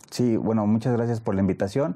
[0.09, 1.95] Sí, bueno, muchas gracias por la invitación.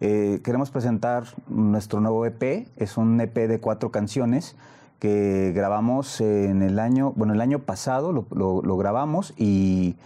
[0.00, 2.66] Eh, queremos presentar nuestro nuevo EP.
[2.76, 4.56] Es un EP de cuatro canciones
[4.98, 9.96] que grabamos en el año, bueno, el año pasado lo, lo, grabamos y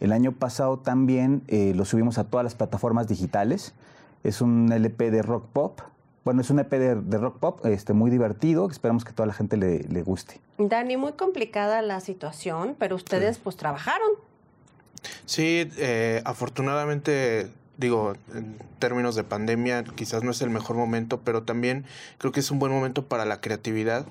[0.00, 3.74] el año pasado también eh, lo subimos a todas las plataformas digitales.
[4.24, 5.80] Es un LP de rock pop.
[6.24, 8.68] Bueno, es un EP de, de rock pop este, muy divertido.
[8.70, 10.40] Esperamos que toda la gente le, le guste.
[10.58, 14.10] Dani, muy complicada la situación, pero ustedes pues trabajaron.
[15.24, 21.42] Sí, eh, afortunadamente digo, en términos de pandemia quizás no es el mejor momento, pero
[21.42, 21.84] también
[22.18, 24.06] creo que es un buen momento para la creatividad.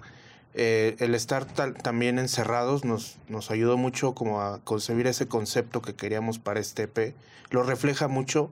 [0.54, 5.96] Eh, el estar también encerrados nos, nos ayudó mucho como a concebir ese concepto que
[5.96, 7.14] queríamos para este EP.
[7.50, 8.52] Lo refleja mucho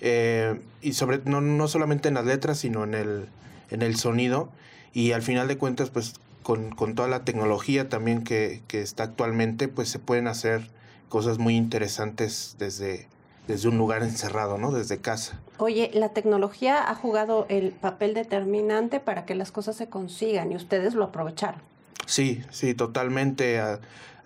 [0.00, 3.28] eh, y sobre no, no solamente en las letras, sino en el,
[3.70, 4.50] en el sonido.
[4.94, 9.02] Y al final de cuentas, pues con, con toda la tecnología también que, que está
[9.02, 10.70] actualmente, pues se pueden hacer
[11.14, 13.06] cosas muy interesantes desde,
[13.46, 14.72] desde un lugar encerrado, ¿no?
[14.72, 15.38] Desde casa.
[15.58, 20.56] Oye, la tecnología ha jugado el papel determinante para que las cosas se consigan y
[20.56, 21.62] ustedes lo aprovecharon.
[22.06, 23.60] Sí, sí, totalmente.
[23.60, 23.78] A,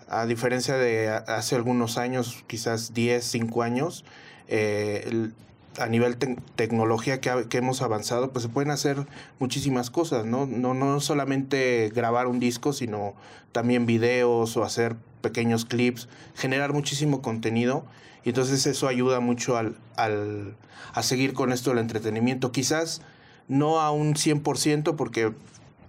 [0.07, 4.03] a diferencia de hace algunos años, quizás 10, 5 años,
[4.47, 5.35] eh, el,
[5.77, 9.05] a nivel te tecnología que, que, hemos avanzado, pues se pueden hacer
[9.39, 10.45] muchísimas cosas, ¿no?
[10.45, 10.73] ¿no?
[10.73, 13.13] No solamente grabar un disco, sino
[13.51, 17.85] también videos o hacer pequeños clips, generar muchísimo contenido
[18.23, 20.55] y entonces eso ayuda mucho al, al,
[20.93, 22.51] a seguir con esto del entretenimiento.
[22.51, 23.01] Quizás
[23.47, 25.33] no a un 100% porque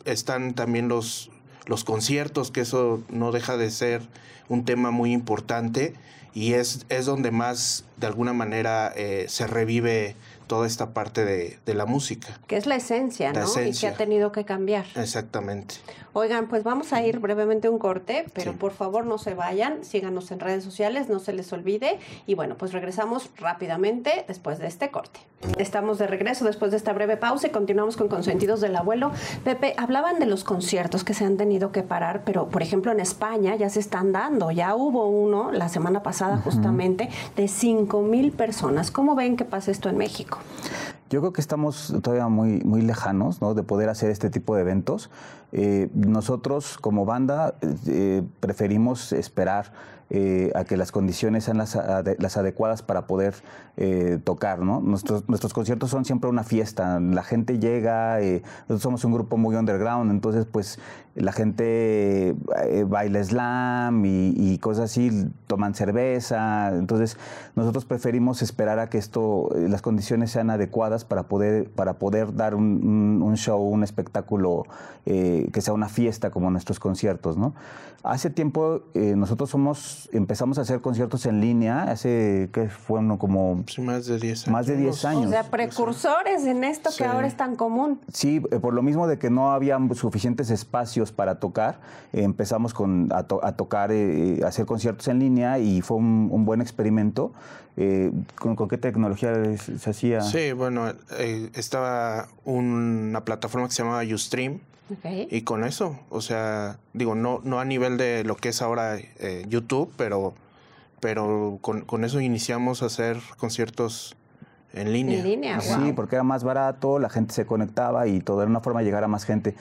[0.04, 1.30] están también los,
[1.70, 4.02] los conciertos, que eso no deja de ser
[4.48, 5.94] un tema muy importante
[6.34, 10.16] y es, es donde más de alguna manera eh, se revive
[10.50, 12.40] toda esta parte de, de, la música.
[12.48, 13.46] Que es la esencia, la ¿no?
[13.46, 13.70] Esencia.
[13.70, 14.84] Y que ha tenido que cambiar.
[14.96, 15.76] Exactamente.
[16.12, 18.58] Oigan, pues vamos a ir brevemente a un corte, pero sí.
[18.58, 22.00] por favor no se vayan, síganos en redes sociales, no se les olvide.
[22.26, 25.20] Y bueno, pues regresamos rápidamente después de este corte.
[25.56, 29.12] Estamos de regreso después de esta breve pausa y continuamos con Consentidos del Abuelo.
[29.44, 32.98] Pepe, hablaban de los conciertos que se han tenido que parar, pero por ejemplo en
[32.98, 36.42] España ya se están dando, ya hubo uno la semana pasada uh -huh.
[36.42, 38.90] justamente de 5 mil personas.
[38.90, 40.39] ¿Cómo ven que pasa esto en México?
[41.10, 43.54] Yo creo que estamos todavía muy, muy lejanos ¿no?
[43.54, 45.10] de poder hacer este tipo de eventos.
[45.50, 47.56] Eh, nosotros como banda
[47.88, 49.72] eh, preferimos esperar
[50.10, 53.34] eh, a que las condiciones sean las, adecuadas para poder
[53.76, 54.80] eh, tocar, ¿no?
[54.80, 59.36] Nuestros, nuestros conciertos son siempre una fiesta, la gente llega, eh, nosotros somos un grupo
[59.36, 60.78] muy underground, entonces pues
[61.14, 67.16] la gente eh, baila slam y, cosas así, toman cerveza, entonces
[67.54, 72.54] nosotros preferimos esperar a que esto, las condiciones sean adecuadas para poder, para poder dar
[72.54, 74.64] un, un, show, un espectáculo
[75.04, 77.54] que sea una fiesta como nuestros conciertos, ¿no?
[78.02, 83.62] Hace tiempo nosotros somos empezamos a hacer conciertos en línea, hace que fue uno como
[83.66, 84.52] sí, más de 10 años.
[84.52, 85.26] Más de 10 años.
[85.26, 86.98] O sea, precursores en esto sí.
[86.98, 88.00] que ahora es tan común.
[88.12, 91.80] Sí, eh, por lo mismo de que no había suficientes espacios para tocar,
[92.12, 96.28] eh, empezamos con, a, to, a tocar, eh, hacer conciertos en línea y fue un,
[96.30, 97.32] un buen experimento.
[97.76, 100.20] Eh, ¿con, con qué tecnología se, se hacía?
[100.20, 104.60] Sí, bueno, eh, estaba una plataforma que se llamaba Ustream.
[105.30, 108.96] Y con eso, o sea, digo, no, no a nivel de lo que es ahora
[108.98, 110.34] eh, YouTube, pero,
[111.00, 114.16] pero con, con eso iniciamos a hacer conciertos
[114.72, 115.18] en línea.
[115.18, 115.94] En línea, Sí, wow.
[115.94, 119.04] porque era más barato, la gente se conectaba y todo era una forma de llegar
[119.04, 119.54] a más gente.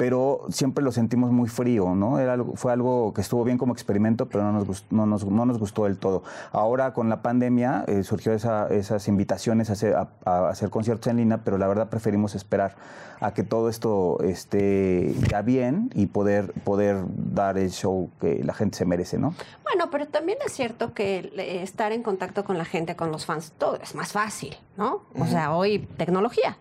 [0.00, 2.18] Pero siempre lo sentimos muy frío, ¿no?
[2.18, 5.26] Era algo, fue algo que estuvo bien como experimento, pero no nos, gust- no nos,
[5.26, 6.22] no nos gustó del todo.
[6.52, 11.08] Ahora con la pandemia eh, surgió esa- esas invitaciones a hacer, a- a hacer conciertos
[11.08, 12.76] en línea, pero la verdad preferimos esperar
[13.20, 18.54] a que todo esto esté ya bien y poder, poder dar el show que la
[18.54, 19.34] gente se merece, ¿no?
[19.72, 23.24] Bueno, pero también es cierto que eh, estar en contacto con la gente, con los
[23.24, 25.04] fans, todo es más fácil, ¿no?
[25.18, 26.56] O sea, hoy tecnología,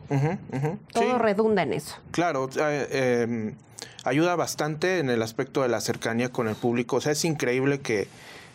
[0.94, 1.18] todo Sí.
[1.18, 1.96] redunda en eso.
[2.12, 3.54] Claro, eh, eh,
[4.04, 6.98] ayuda bastante en el aspecto de la cercanía con el público.
[6.98, 8.08] O sea, es increíble que,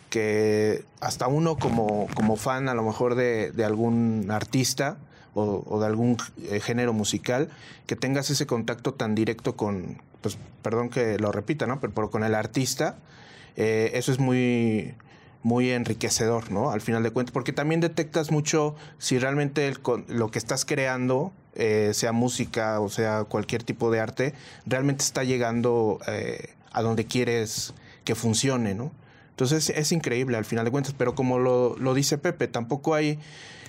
[0.09, 4.97] que hasta uno como, como fan a lo mejor de, de algún artista
[5.33, 7.49] o, o de algún eh, género musical,
[7.87, 11.81] que tengas ese contacto tan directo con, pues perdón que lo repita, ¿no?
[11.81, 12.95] Pero, pero con el artista,
[13.55, 14.95] eh, eso es muy
[15.45, 16.71] muy enriquecedor, ¿no?
[16.71, 19.71] Al final de cuentas, porque también detectas mucho si realmente
[20.07, 24.33] lo que estás creando, eh, sea música o sea cualquier tipo de arte,
[24.65, 27.75] realmente está llegando eh, a donde quieres
[28.05, 28.91] que funcione, ¿no?
[29.29, 33.19] Entonces es increíble al final de cuentas, pero como lo dice Pepe, tampoco hay,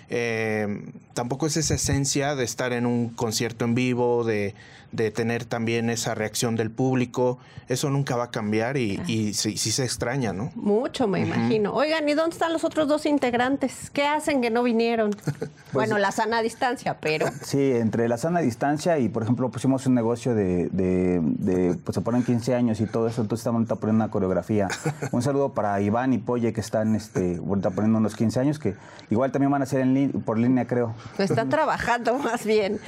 [0.08, 0.82] eh,
[1.14, 4.54] tampoco es esa esencia de estar en un concierto en vivo, de,
[4.92, 7.38] de tener también esa reacción del público,
[7.68, 10.52] eso nunca va a cambiar y, y sí, sí se extraña, ¿no?
[10.54, 11.72] Mucho, me imagino.
[11.74, 13.90] Oigan, ¿y dónde están los otros dos integrantes?
[13.90, 15.14] ¿Qué hacen que no vinieron?
[15.72, 17.26] Pues bueno, la sana distancia, pero...
[17.42, 21.96] Sí, entre la sana distancia y, por ejemplo, pusimos un negocio de, de, de, pues
[21.96, 24.68] se ponen 15 años y todo eso, entonces estamos ahorita poniendo una coreografía.
[25.12, 28.74] Un saludo para Iván y Polle que están este, ahorita poniendo unos 15 años, que
[29.10, 29.92] igual también van a ser en
[30.24, 30.94] por línea, creo.
[31.18, 32.78] Están trabajando más bien.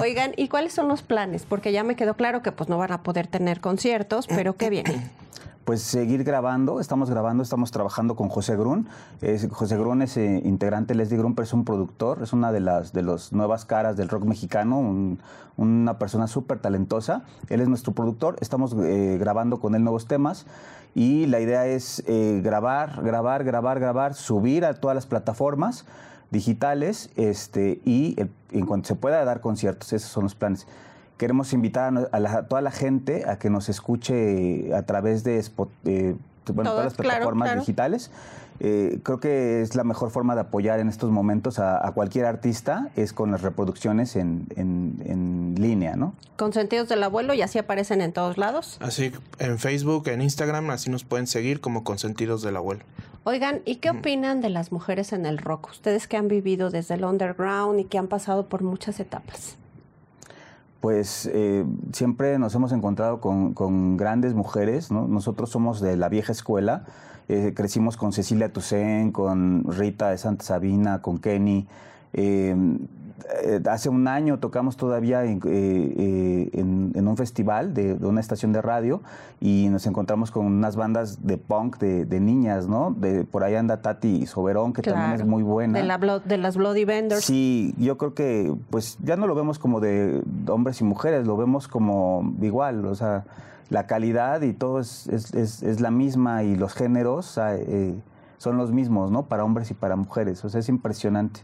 [0.00, 1.44] Oigan, ¿y cuáles son los planes?
[1.48, 4.70] Porque ya me quedó claro que pues no van a poder tener conciertos, pero ¿qué
[4.70, 5.10] viene?
[5.64, 8.86] Pues seguir grabando, estamos grabando, estamos trabajando con José Grun.
[9.50, 12.92] José Grun es eh, integrante, Leslie Grun, pero es un productor, es una de las
[12.92, 15.20] de las nuevas caras del rock mexicano, un-
[15.56, 17.22] una persona súper talentosa.
[17.48, 20.44] Él es nuestro productor, estamos eh, grabando con él nuevos temas
[20.94, 25.86] y la idea es eh, grabar, grabar, grabar, grabar, subir a todas las plataformas
[26.30, 30.66] digitales este, y eh, en cuanto se pueda dar conciertos, esos son los planes.
[31.16, 35.22] Queremos invitar a, a la- a toda la gente a que nos escuche a través
[35.24, 36.16] de Spot- eh,
[36.52, 37.60] bueno, Todas, las claro, plataformas claro.
[37.60, 38.10] digitales.
[38.60, 42.24] Eh, creo que es la mejor forma de apoyar en estos momentos a, a cualquier
[42.26, 46.14] artista, es con las reproducciones en, en- en línea, ¿no?
[46.36, 48.78] Consentidos del abuelo y así aparecen en todos lados.
[48.80, 52.84] Así en Facebook, en Instagram, así nos pueden seguir como Consentidos del Abuelo.
[53.24, 55.70] Oigan, ¿y qué opinan de las mujeres en el rock?
[55.70, 59.56] Ustedes que han vivido desde el underground y que han pasado por muchas etapas.
[60.80, 65.08] Pues eh, siempre nos hemos encontrado con, con grandes mujeres, ¿no?
[65.08, 66.84] Nosotros somos de la vieja escuela,
[67.28, 71.66] eh, crecimos con Cecilia Toussaint, con Rita de Santa Sabina, con Kenny.
[72.12, 72.54] Eh,
[73.42, 78.06] eh, hace un año tocamos todavía en, eh, eh, en- en un festival de, de
[78.06, 79.00] una estación de radio
[79.40, 82.94] y nos encontramos con unas bandas de punk de, de niñas, ¿no?
[82.96, 85.78] De, por ahí anda Tati Soberón, que también es muy buena.
[85.78, 87.24] De, la Blo- de las Bloody Vendors.
[87.24, 91.36] Sí, yo creo que pues ya no lo vemos como de hombres y mujeres, lo
[91.36, 93.24] vemos como igual, o sea,
[93.70, 97.94] la calidad y todo es, es, es- es la misma y los géneros sea, eh,
[98.38, 99.26] son los mismos, ¿no?
[99.26, 101.40] Para hombres y para mujeres, o sea, es impresionante.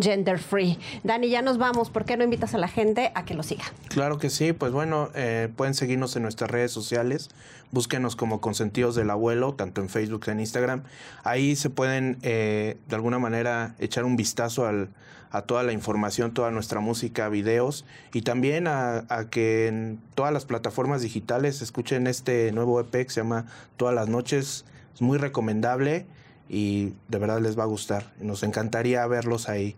[0.00, 0.78] Gender free.
[1.04, 1.90] Dani, ya nos vamos.
[1.90, 3.64] ¿Por qué no invitas a la gente a que lo siga?
[3.88, 7.28] Claro que sí, pues bueno, eh, pueden seguirnos en nuestras redes sociales,
[7.72, 10.82] búsquenos como Consentidos del Abuelo, tanto en Facebook como en Instagram.
[11.24, 14.90] Ahí se pueden eh, de alguna manera echar un vistazo al,
[15.30, 20.32] a toda la información, toda nuestra música, videos y también a, a que en todas
[20.32, 24.64] las plataformas digitales escuchen este nuevo EP que se llama Todas las noches.
[24.94, 26.06] Es muy recomendable
[26.48, 28.12] y de verdad les va a gustar.
[28.20, 29.76] Nos encantaría verlos ahí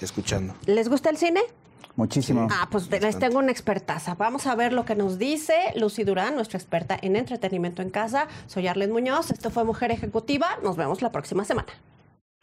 [0.00, 0.54] escuchando.
[0.66, 1.40] ¿Les gusta el cine?
[1.96, 2.48] Muchísimo.
[2.50, 4.14] Ah, pues les tengo una expertaza.
[4.14, 8.28] Vamos a ver lo que nos dice Lucy Durán, nuestra experta en entretenimiento en casa.
[8.46, 9.30] Soy Arlen Muñoz.
[9.30, 10.58] Esto fue Mujer Ejecutiva.
[10.62, 11.72] Nos vemos la próxima semana.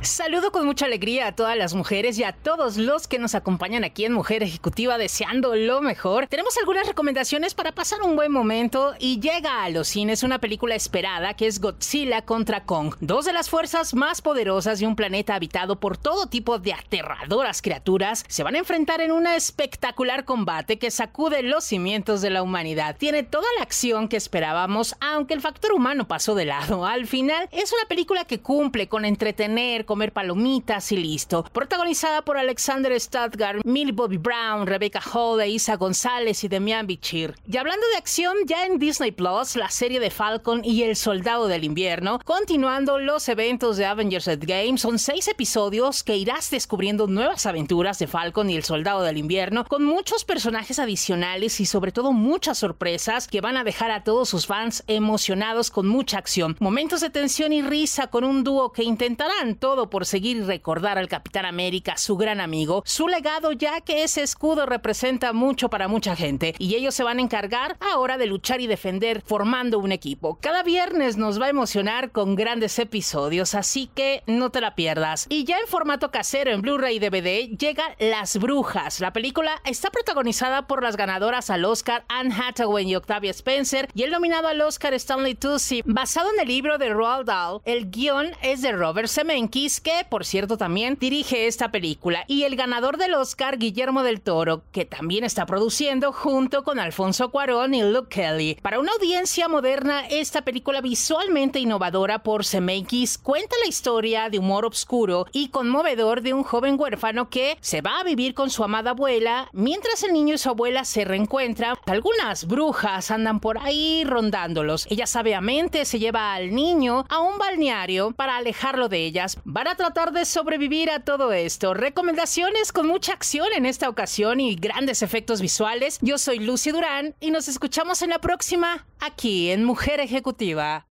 [0.01, 3.83] Saludo con mucha alegría a todas las mujeres y a todos los que nos acompañan
[3.83, 6.27] aquí en Mujer Ejecutiva deseando lo mejor.
[6.27, 10.73] Tenemos algunas recomendaciones para pasar un buen momento y llega a los cines una película
[10.73, 15.35] esperada que es Godzilla contra Kong, dos de las fuerzas más poderosas de un planeta
[15.35, 20.79] habitado por todo tipo de aterradoras criaturas se van a enfrentar en un espectacular combate
[20.79, 22.95] que sacude los cimientos de la humanidad.
[22.97, 26.85] Tiene toda la acción que esperábamos, aunque el factor humano pasó de lado.
[26.85, 31.43] Al final es una película que cumple con entretener, comer palomitas y listo.
[31.51, 37.33] Protagonizada por Alexander Stadgar, Millie Bobby Brown, Rebecca Hall, Isa González y Demian Bichir.
[37.51, 41.47] Y hablando de acción, ya en Disney Plus, la serie de Falcon y El Soldado
[41.47, 47.47] del Invierno, continuando los eventos de Avengers Endgame, son seis episodios que irás descubriendo nuevas
[47.47, 52.11] aventuras de Falcon y El Soldado del Invierno, con muchos personajes adicionales y sobre todo
[52.11, 56.57] muchas sorpresas que van a dejar a todos sus fans emocionados con mucha acción.
[56.59, 60.97] Momentos de tensión y risa con un dúo que intentarán todo por seguir y recordar
[60.97, 65.87] al Capitán América, su gran amigo, su legado ya que ese escudo representa mucho para
[65.87, 69.91] mucha gente y ellos se van a encargar ahora de luchar y defender formando un
[69.91, 70.39] equipo.
[70.41, 75.27] Cada viernes nos va a emocionar con grandes episodios, así que no te la pierdas.
[75.29, 78.99] Y ya en formato casero en Blu-ray y DVD llega Las Brujas.
[78.99, 84.03] La película está protagonizada por las ganadoras al Oscar Anne Hathaway y Octavia Spencer y
[84.03, 85.83] el nominado al Oscar Stanley Tucci.
[85.85, 90.25] Basado en el libro de Roald Dahl, el guion es de Robert Zemeckis, que por
[90.25, 95.23] cierto también dirige esta película, y el ganador del Oscar Guillermo del Toro, que también
[95.23, 98.57] está produciendo junto con Alfonso Cuarón y Luke Kelly.
[98.61, 104.65] Para una audiencia moderna, esta película visualmente innovadora por Zemeckis cuenta la historia de humor
[104.65, 108.91] oscuro y conmovedor de un joven huérfano que se va a vivir con su amada
[108.91, 111.77] abuela mientras el niño y su abuela se reencuentran.
[111.85, 114.87] Algunas brujas andan por ahí rondándolos.
[114.89, 119.37] Ella sabiamente se lleva al niño a un balneario para alejarlo de ellas.
[119.59, 121.73] Van a tratar de sobrevivir a todo esto.
[121.73, 125.99] Recomendaciones con mucha acción en esta ocasión y grandes efectos visuales.
[126.01, 130.87] Yo soy Lucy Durán y nos escuchamos en la próxima aquí en Mujer Ejecutiva.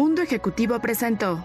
[0.00, 1.44] Mundo Ejecutivo presentó